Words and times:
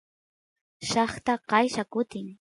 llaqta 0.89 1.33
qaylla 1.49 1.83
kutin 1.91 2.27